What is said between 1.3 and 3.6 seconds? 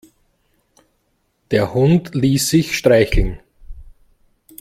Der Hund ließ sich streicheln.